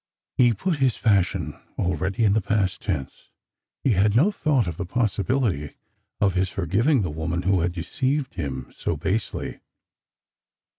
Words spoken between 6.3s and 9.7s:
his forgiving the woman who had deceived him so basely.